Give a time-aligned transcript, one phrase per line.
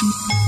[0.00, 0.47] Thank you.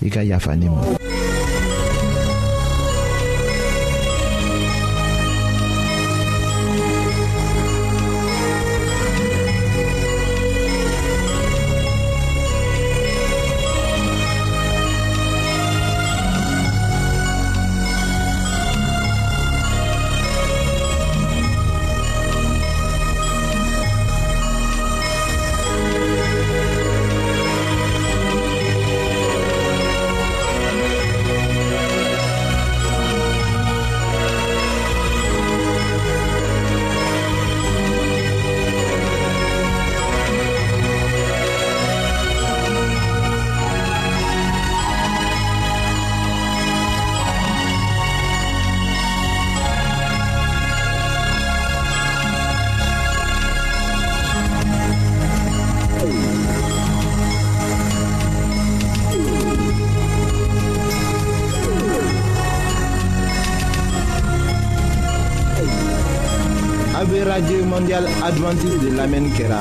[0.00, 1.05] 应该也烦你们。
[68.28, 69.60] Advantage de lamɛnni kɛra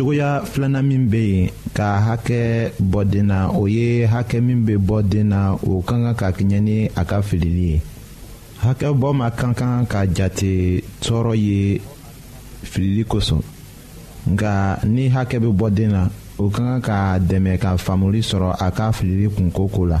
[0.00, 4.76] cogoya filana min bɛ yen ka hakɛ bɔ den na o ye hakɛ min be
[4.78, 7.80] bɔ den na o ka kan ka kɛɲɛ ni a ka filili ye
[8.64, 11.80] hakɛ bɔ ma ka kan ka jate tɔɔrɔ ye
[12.64, 13.42] filili kosɔn
[14.32, 16.08] nka ni hakɛ bɛ bɔ den na
[16.40, 20.00] o ka kan ka dɛmɛ ka faamuli sɔrɔ a ka filili kunko ko la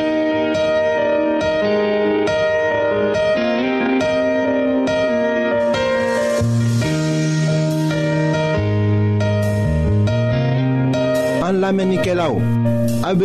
[11.81, 12.37] lamɛnnikɛla o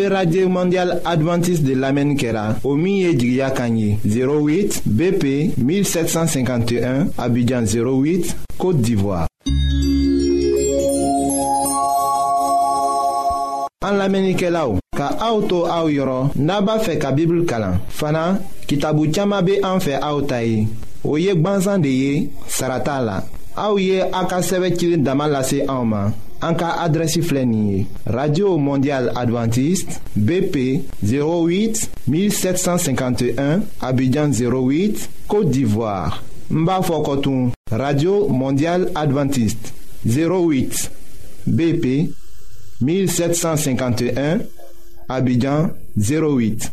[0.09, 9.27] radio mondial adventiste de lamɛnni kɛra o min 08 bp 1751 abidjan 08 côte d'ivoire
[13.85, 16.65] an lamɛnnikɛlaw ka auto to aw yɔrɔ n'a
[17.01, 20.67] ka bibulu kalan fana kitabu caaman be an fɛ aw ta ye
[21.05, 22.31] o ye gwansan de ye
[24.13, 24.27] a
[26.41, 27.21] cas ka adresi
[28.07, 39.73] radio mondial adventiste bp 08 1751 abidjan 08 côte d'ivoire Mba Fokotun, radio mondial adventiste
[40.07, 40.91] 08
[41.47, 42.11] bp
[42.81, 44.39] 1751
[45.09, 46.73] abidjan 08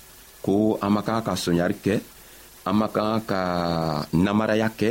[0.41, 1.95] ko an man kan ka soɲari kɛ
[2.65, 3.39] an man kan ka
[4.13, 4.89] namaraya kɛ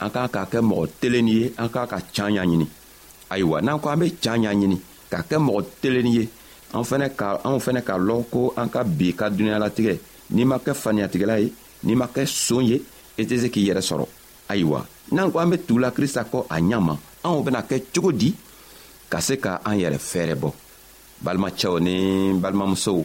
[0.00, 2.66] an kan ka kɛ mɔgɔ telenin ye an kan ka can ɲaɲini
[3.32, 4.76] ayiwa n'an ko an be can ɲaɲini
[5.10, 6.24] ka kɛ mɔgɔ telenin ye
[6.74, 9.96] an fɛnɛ ka anw fɛnɛ ka lɔn ko an ka bi ka dunuɲalatigɛ
[10.34, 11.52] n'i ma kɛ faniyatigɛla ye
[11.84, 12.78] n'i ma kɛ soon ye
[13.18, 14.04] i tɛ se k'i yɛrɛ sɔrɔ
[14.48, 18.34] ayiwa n'an ko an be tugula krista kɔ a ɲama anw bena kɛ cogo di
[19.08, 20.52] ka se ka an yɛrɛ fɛɛrɛ bɔ
[21.24, 21.94] balimacɛw ni
[22.40, 23.04] balimamusow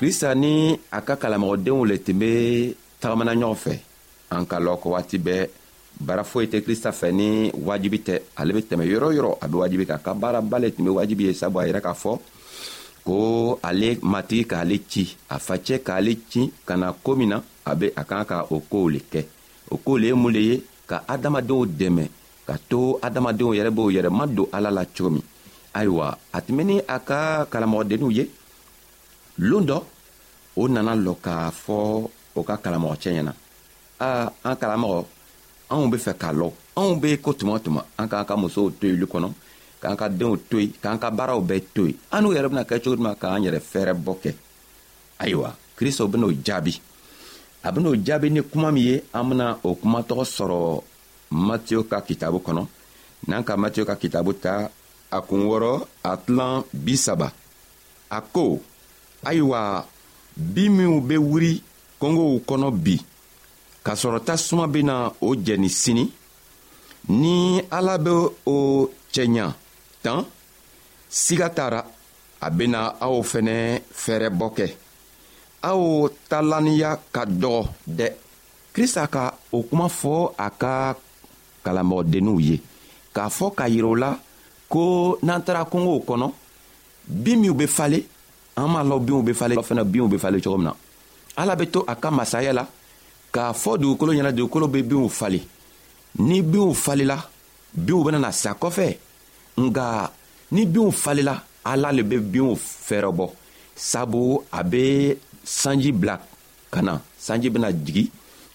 [0.00, 3.74] Krista ni akakalama ode ou lete me Tamanan yon fe
[4.32, 5.34] Anka lo ko wati be
[6.00, 10.88] Barafo ete Krista fe ni wajibite Aleve teme yoro yoro Abe wajibite akabara balet me
[10.90, 12.16] wajibite Sabwa ireka e fo
[13.04, 18.88] Ko ale mati ka ale chi Afache ka ale chi Kana komina Abe akanka okou
[18.88, 19.26] leke
[19.70, 22.08] Okou le mou leye Ka adam adon ou deme
[22.46, 25.20] Ka tou adam adon ou yere bou yere Madou alala chomi
[25.74, 28.30] Aywa Atmeni akakalama ode nou ye
[29.48, 29.76] loon dɔ
[30.60, 31.76] o nana lɔ k'a fɔ
[32.38, 33.32] o ka kalamɔgɔcɛ ɲɛna
[34.06, 34.98] aa an kalamɔgɔ
[35.72, 38.84] anw be fɛ k'a lɔ anw be ko tuma tuma an k'an ka musow to
[38.90, 39.28] yili kɔnɔ
[39.82, 42.64] k'an ka denw to yen k'an ka baaraw bɛɛ to yen an n'u yɛrɛ bena
[42.68, 44.30] kɛ cogo duman k'an yɛrɛ fɛɛrɛ bɔ kɛ
[45.22, 46.72] ayiwa kristo ben'o jaabi
[47.66, 50.58] a ben'o jaabi ni kuma min ye an bena o kuma tɔgɔ sɔrɔ
[51.46, 52.62] matiyo ka kitabu kɔnɔ
[53.28, 54.52] n'an ka matiyo ka kitabu ta
[55.16, 55.72] a kun wɔrɔ
[56.10, 57.28] a tilan bisaba
[58.18, 58.44] a ko
[59.24, 59.86] ayiwa
[60.36, 61.52] bi minw be wuri
[62.00, 62.94] kɔngow kɔnɔ bi
[63.84, 66.04] k'a sɔrɔ tasuma bena o jɛni sini
[67.20, 67.34] ni
[67.76, 68.10] ala be
[68.54, 69.46] o cɛɲa
[70.02, 70.20] tan
[71.18, 71.80] siga t'a ra
[72.40, 73.56] a bena aw fɛnɛ
[74.02, 74.66] fɛɛrɛbɔ kɛ
[75.70, 75.84] aw
[76.28, 76.38] ta
[77.14, 77.62] ka dɔgɔ
[77.98, 78.08] dɛ
[78.74, 80.94] krista ka o kuma fɔ a ka
[81.64, 82.56] kalanbagɔdenninw ye
[83.14, 84.18] k'a fɔ ka yirɛ la
[84.68, 86.32] ko n'an taara kɔngow kɔnɔ
[87.06, 88.00] bin minw be fale
[88.56, 90.74] an m'a lɔn binw be fale fɛnɛ binw be fale cogo min na
[91.36, 92.66] ala be to a ka masaya la
[93.32, 95.40] k'a fɔ dugukolo ɲɛna dugukolo be binw fali
[96.18, 97.16] ni binw falila
[97.74, 98.96] binw benana sa kɔfɛ
[99.58, 100.10] nga
[100.52, 103.30] ni binw falila ala le be binw fɛrɛbɔ
[103.74, 106.18] sabu a be sanji bila
[106.70, 108.10] ka na sanji bena jigi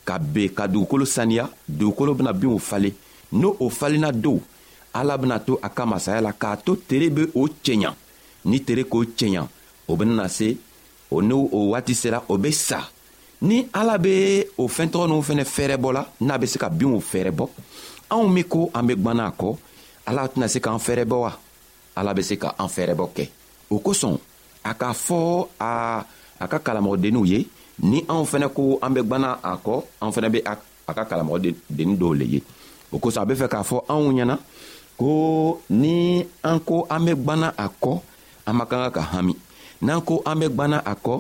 [0.05, 2.91] ka ben ka dugukolo saniya dugukolo bena binw fale
[3.31, 4.39] n'o o falina dow
[4.93, 7.93] ala bena to a ka masaya la k'a to tere be o cɛɲa
[8.45, 9.47] ni tere k'o cɛɲa
[9.88, 10.58] o benana se
[11.12, 12.82] o n'o o waati sera o be sa
[13.42, 17.46] ni ala be o fɛntɔgɔ n'u fɛnɛ fɛɛrɛbɔ la n'a be se ka binw fɛɛrɛbɔ
[18.10, 19.58] anw min ko an be gwana a kɔ
[20.08, 21.32] ala tɛna se k'an fɛɛrɛbɔ wa
[21.98, 23.30] ala be se ka an fɛɛrɛbɔ kɛ
[23.69, 24.17] o kosɔn
[24.63, 26.04] a k'a fɔ a
[26.39, 27.48] a ka kalamɔgɔdenninw ye
[27.84, 31.98] ni anw fɛnɛ ko an be gwana a kɔ an fɛnɛ be a ka kalamɔgɔdennin
[31.98, 32.41] dɔw le ye
[32.91, 34.38] o kosɔn a be fɛ k'a fɔ anw ɲɛna
[34.98, 38.02] ko ni an ko an be gwana a kɔ
[38.48, 39.36] an man kan ka ka hami
[39.86, 41.15] n'an ko an bɛ gwanna a kɔ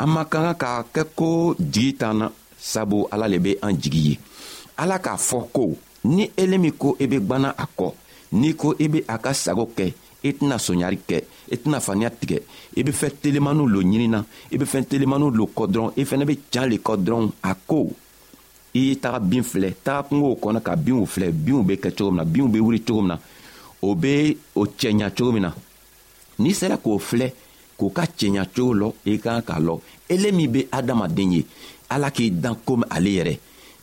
[0.00, 2.26] an man ka ka kɛ ko jigi t'an na
[2.58, 4.14] sabu ala le bɛ an jigi ye
[4.82, 5.64] ala k'a fɔ ko
[6.04, 7.90] ni ele e e min ko i be gwanna a kɔ
[8.40, 9.86] n'i ko e bɛ a ka sago kɛ
[10.22, 11.16] i tɛna soɲari kɛ
[11.54, 12.38] i tɛna faniya tigɛ
[12.76, 14.20] i bɛ fɛn telemaniw lo ɲinina
[14.52, 17.52] i bɛ fɛn telemaniw lo kɔ dɔrɔn i fana bɛ can le kɔ dɔrɔn a
[17.70, 17.80] ko
[18.74, 22.10] i ye taga bin filɛ taga kungo kɔnɔ ka binw filɛ binw bɛ kɛ cogo
[22.10, 23.18] min na binw bɛ wuli cogo min na
[23.82, 25.52] o bɛ o cɛɲa cogo min na
[26.38, 27.28] n'i sera k'o filɛ
[27.78, 29.74] k'u ka cɛɲacogo lɔ i ka kan k'a lɔ
[30.12, 31.40] ele min be adamaden ye
[31.94, 33.34] ala k'i dan komi ale yɛrɛ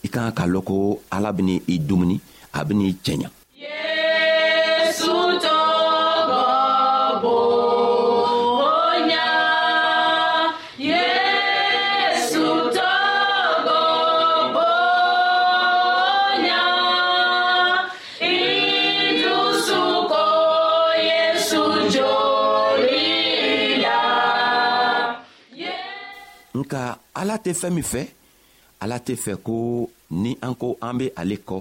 [0.04, 0.74] i ka kan k'a lɔn ko
[1.14, 2.16] ala beni i dumuni
[2.58, 3.28] a benii cɛɲa
[27.24, 28.00] ala tɛ fɛɛn min fɛ
[28.84, 29.54] ala tɛ fɛ ko
[30.10, 31.56] ni an ko an be ale kɔ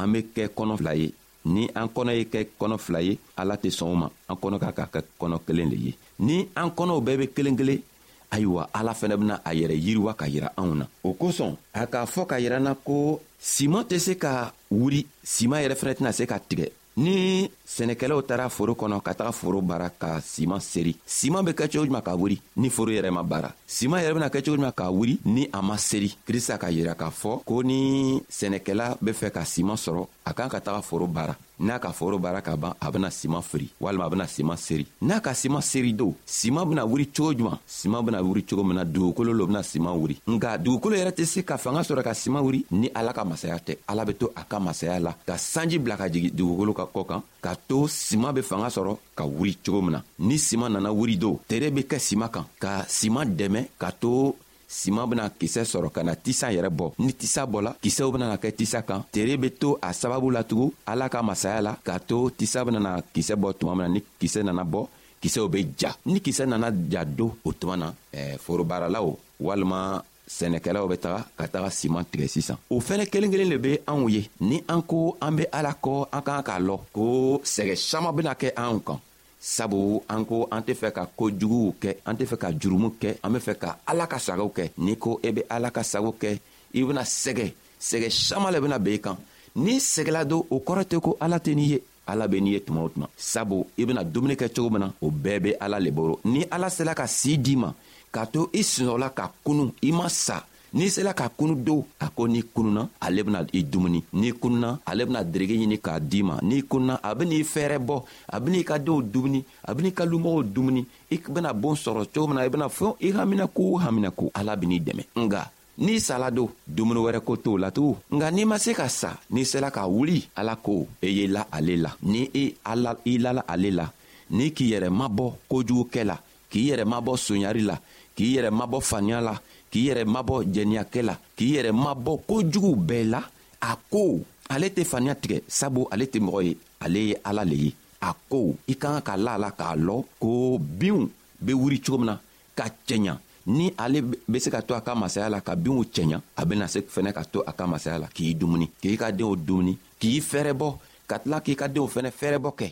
[0.00, 1.08] an be kɛ kɔnɔ fila ye
[1.44, 4.56] ni an kɔnɔ ye kɛ kɔnɔ fila ye ala tɛ sɔn o ma an kɔnɔ
[4.62, 5.92] ka ka kɛ kɔnɔ kelen le ye
[6.26, 7.82] ni an kɔnɔw bɛɛ be kelen kelen
[8.30, 12.06] ayiwa ala fɛnɛ bena a yɛrɛ yiriwa ka yira anw na o kosɔn a k'a
[12.06, 16.26] fɔ ka yir'an na ko siman tɛ se ka wuri siman yɛrɛ fɛnɛ tɛna se
[16.26, 16.70] ka tigɛ
[17.00, 21.66] ni sɛnɛkɛlaw taara foro kɔnɔ ka taga foro baara ka siman seri siman be kɛ
[21.72, 24.72] cogo juman ka wuri ni foro yɛrɛ ma baara siman yɛrɛ bena kɛ cogo juman
[24.76, 29.12] ka wuri ni a ma seri krista ka yira k'a fɔ ko ni sɛnɛkɛla be
[29.12, 32.56] fɛ ka siman sɔrɔ a kan ka taga foro baara n'a ka foro baara ka
[32.56, 36.14] ban a bena siman firi walima a bena siman seri n'a ka siman seri do
[36.26, 39.96] siman bena wuri cogo juman siman bena wuri cogo min na dugukolo lo bena siman
[40.00, 43.24] wuri nga dugukolo yɛrɛ tɛ se ka fanga sɔrɔ ka siman wuri ni ala ka
[43.24, 46.72] masaya tɛ ala be to a ka masaya la ka sanji bila ka jigi dugukolo
[46.76, 50.38] ka kɔ kan ka to siman be fanga sɔrɔ ka wuri cogo min na ni
[50.38, 54.34] siman nana wuri do tere be kɛ siman kan ka siman dɛmɛ ka to
[54.70, 58.54] siman bena kisɛ sɔrɔ ka na tisa yɛrɛ bɔ ni tisa bɔla kisɛw benana kɛ
[58.54, 62.62] tisa kan tere be to a sababu latugun ala ka masaya la k'a to tisa
[62.64, 64.86] benana kisɛ bɔ tuma min na ni kisɛ nana bɔ
[65.20, 70.86] kisɛw be ja ni kisɛ nana ja do o tuma na eh, forobaralaw walima sɛnɛkɛlaw
[70.88, 74.22] be taga ka taga siman tigɛ sisan o fɛnɛ kelen kelen le be anw ye
[74.40, 77.04] ni an ko an be ala kɔ an k'an k'a lɔn ko
[77.44, 79.00] sɛgɛ saman bena kɛ anw kan
[79.42, 82.92] Sabou an kou an te fe ka kou djougou ke, an te fe ka djougou
[83.00, 86.34] ke, an me fe ka alaka sagou ke, ni kou ebe alaka sagou ke,
[86.76, 89.16] ibe na sege, sege chamal ebe na bekan,
[89.64, 91.80] ni sege la do ou kore te ko alate niye,
[92.12, 93.08] ala be niye tmoutman.
[93.16, 97.08] Sabou ibe na domineke chougou menan, ou bebe ala leborou, ni ala se la ka
[97.08, 97.72] sidima,
[98.12, 100.42] kato is nou la ka kounou imasa.
[100.74, 104.78] n'i sela ka kunu do a ko n'i kununa ale bena i dumuni n'i kununa
[104.86, 108.02] ale bena derege ɲini k'a d'i ma n'i kununa a ben'i fɛɛrɛ bɔ
[108.32, 112.26] a ben'i ka denw dumuni a ben'i ka lumɔgɔw dumuni i bena boon sɔrɔ cogo
[112.28, 116.30] min na i bena fɛn i haminako o haminako ala ben'i dɛmɛ nga n'i sala
[116.30, 119.70] don dumuni wɛrɛ ko t'o la tugun nka n'i ma se ka sa n'i sela
[119.70, 123.18] ka wuli ala ko i e ye la ale la ni i e ala i
[123.18, 123.86] lala ale la
[124.30, 126.16] ni k'i yɛrɛ mabɔ kojugukɛ la
[126.50, 127.76] k'i yɛrɛ mabɔ sonyari la
[128.14, 129.34] k'i yɛrɛ mabɔ faniya la
[129.70, 133.20] k'i yɛrɛ mabɔ jɛniyakɛ la k'i yɛrɛ mabɔ kojugu bɛɛ la
[133.62, 134.18] a ko
[134.50, 136.52] ale tɛ faniya tigɛ sabu ale tɛ mɔgɔ ye
[136.84, 139.76] ale ye ala le ye a ko i ka kan ka la a la k'a
[139.76, 141.06] lɔn ko binw
[141.40, 142.16] be wuri cogo min na
[142.56, 143.14] ka cɛɲa
[143.46, 146.66] ni ale be se ka to a ka masaya la ka binw cɛɲa a bena
[146.66, 150.18] se fɛnɛ ka to a ka masaya la k'i dumuni k'i ka deenw dumuni k'i
[150.20, 150.68] fɛrɛbɔ
[151.06, 152.66] ka tila k'i ka deenw fɛnɛ fɛrɛbɔ kɛ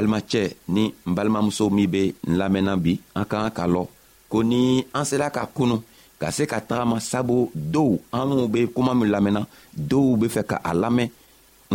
[0.00, 3.84] balimacɛ ni n balimamuso min be n lamɛnna bi an ka kan ka lɔ
[4.30, 5.76] ko ni an sela ka kunu
[6.20, 9.42] ka se ka tagama sabu dɔw anw be kuma min lamɛnna
[9.90, 11.10] dɔw be fɛ ka a lamɛn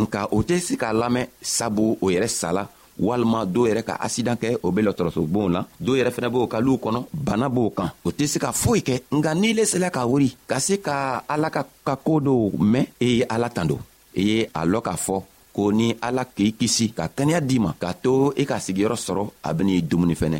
[0.01, 2.63] nka o tɛ se k'a lamɛn sabu o yɛrɛ sala
[2.99, 6.77] walima dɔw yɛrɛ ka asidan kɛ o be lɔtɔrɔsobonw la dɔw yɛrɛ fɛnɛ b'o kaliw
[6.83, 10.05] kɔnɔ bana b'o kan o tɛ se ka foyi kɛ nka n'i le sela ka
[10.05, 13.79] wori ka se ka ala ka ka koo dɔw mɛn e i ye ala tando
[14.15, 15.23] i e ye a lɔn k'a fɔ
[15.55, 18.97] k'o ni ala k'i kisi ka kɛnɛya d'i ma k'a to i e ka sigiyɔrɔ
[19.05, 20.39] sɔrɔ a bɛ n'i dumuni fɛnɛ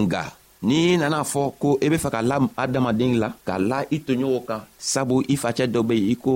[0.00, 0.22] nga
[0.68, 3.98] n'i nana fɔ ko i e bɛ fɛ ka la adamaden la ka la i
[4.06, 4.60] toɲɔgɔn kan
[4.92, 6.32] sabu i facɛ dɔ bɛ yen i ko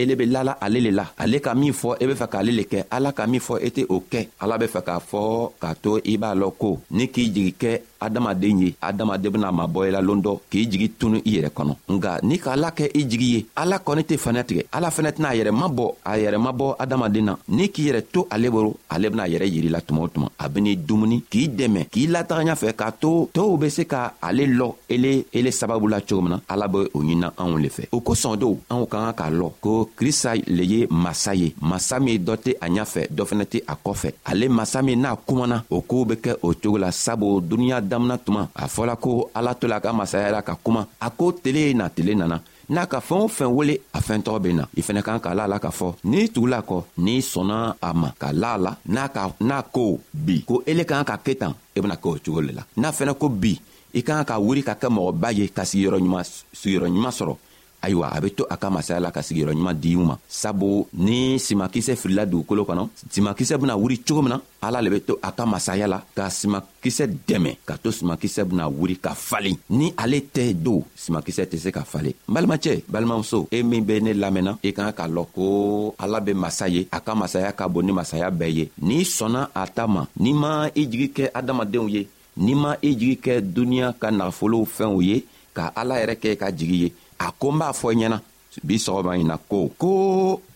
[0.00, 2.50] e le be lala ale le la ale ka min fɔ e be fɛ k'ale
[2.56, 5.50] le kɛ ala ka min fɔ e tɛ o kɛ ala be fɛ k'a fɔ
[5.60, 9.88] k'a to i b'a lɔn ko ni k'i jigi kɛ adamaden ye adamaden bena mabɔ
[9.88, 13.02] i la loon dɔ k'i jigi tunu i yɛrɛ kɔnɔ nga ni k'ala kɛ i
[13.04, 16.38] jigi ye ala kɔni tɛ faniya tigɛ ala fɛnɛ tɛna a yɛrɛ mabɔ a yɛrɛ
[16.46, 19.80] mabɔ adamaden na n'i k'i yɛrɛ to ale boro ale bena a yɛrɛ yiri la
[19.82, 23.68] tuma o tuma a ben'i dumuni k'i dɛmɛ k'i lataga ɲafɛ k'a to tow be
[23.68, 27.32] se ka ale lɔ ele ele sababu la cogo min na ala be o ɲinina
[27.36, 30.86] anw le fɛ o kosɔn dow anw ka kan k'a lɔn ko krista le ye
[30.90, 34.82] masa ye masa min dɔ tɛ a ɲafɛ dɔ fɛnɛ tɛ a kɔfɛ ale masa
[34.82, 38.66] min n'a kumana o koow be kɛ o cogo la sabu duniɲa damina tuma a
[38.66, 42.14] fɔla ko ala to la ka masaya la ka kuma a ko tele na tele
[42.14, 45.20] nana n'a ka fɛɛn o fɛn wele a fɛn tɔgɔ be na i fɛnɛ kan
[45.20, 48.58] k'a la la k'a fɔ n'i tugula kɔ n'i sɔnna a ma ka la a
[48.58, 51.94] la n'a ka n'a ko bi ko ele kan ka kɛ tan i e bena
[51.96, 53.52] kɛ o cogo le la n'a fɛnɛ ko bi
[53.94, 56.24] i e kan ka wuri ka kɛ mɔgɔba ye ka sigiyɔrɔɲuman
[56.60, 57.36] sigiyɔrɔɲuman sɔrɔ
[57.82, 61.38] ayiwa a be to a ka masaya la ka sigiyɔrɔ ɲuman diw ma sabu ni
[61.38, 65.32] simankisɛ firila dugukolo kɔnɔ simankisɛ bena wuri cogo min na ala le be to a
[65.32, 70.20] ka masaya la ka simankisɛ dɛmɛ ka to simankisɛ bena wuri ka falen ni ale
[70.32, 74.58] tɛ don simankisɛ tɛ se ka falen n balimacɛ balimamuso e min be ne lamɛnna
[74.62, 77.92] i kan k'a lɔn ko ala be masa ye a ka masaya ka bon ni
[77.92, 82.06] masaya bɛɛ ye n'i sɔnna a ta ma n'i ma i jigi kɛ adamadenw ye
[82.36, 86.50] n'i ma i jigi kɛ duniɲa ka nagafolow fɛnw ye ka ala yɛrɛ kɛ ka
[86.52, 86.90] jigi ye
[87.20, 88.18] a ko n b'a fɔ i ɲɛna
[88.66, 89.88] bi sɔgɔma ɲi na ko ko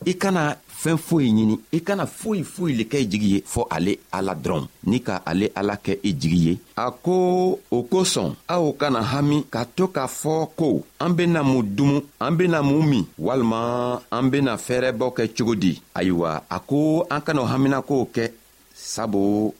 [0.04, 0.44] i kana
[0.82, 4.32] fɛn foyi ɲini i kana foyi foyi le kɛ i jigi ye fɔɔ ale ala
[4.44, 7.14] dɔrɔn ni ka ale ala kɛ i jigi ye a ko
[7.70, 12.32] o kosɔn aw kana hami ka to k'a fɔ ko an bena mun dumu an
[12.36, 13.62] bena mun min walima
[14.10, 18.30] an bena fɛɛrɛbɔ kɛ cogo di ayiwa a ko an kan'o haminakow kɛ
[18.74, 19.54] sabu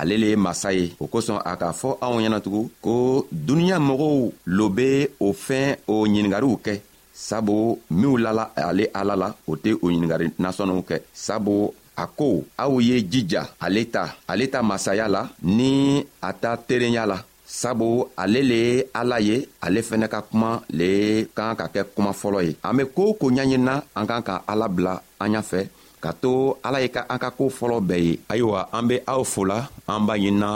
[0.00, 4.14] ale le ye masa ye o kosɔn a k'a fɔ anw ɲɛnatugun ko duniɲa mɔgɔw
[4.56, 6.80] lo be o fɛn o ɲiningariw kɛ
[7.12, 12.44] sabu minw lala ale ala la o tɛ o ɲiningari nasɔniw kɛ sabu a ko
[12.56, 18.06] aw ye jija ale ta ale ta masaya la ni a ta terenya la sabu
[18.16, 22.44] ale le ye ala ye ale fɛnɛ ka kuma le kan ka kɛ kuma fɔlɔ
[22.48, 25.68] ye an be koo ko ɲaɲinina an kan ka ala bila an ɲafɛ
[26.00, 29.22] ka to ala ye ka an ka koo fɔlɔ bɛɛ ye ayiwa an be aw
[29.32, 29.58] fola
[29.92, 30.50] an b'a ɲinina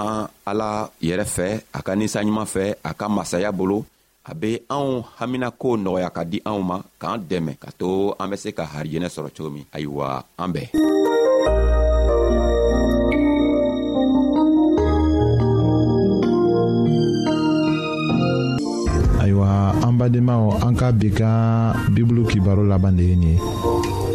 [0.50, 0.70] ala
[1.06, 3.84] yɛrɛ fɛ a ka ninsanɲuman fɛ a ka masaya bolo
[4.24, 8.36] a be anw haminako nɔgɔya ka di anw ma k'an dɛmɛ ka to an be
[8.40, 10.08] se ka harijɛnɛ sɔrɔ cogo min ayiwa
[10.42, 10.64] an bɛɛ
[19.22, 19.48] ayiwa
[19.86, 21.28] an badenmaw an ka bi ka
[21.92, 24.02] bibulu kibaro laban de ye nin ye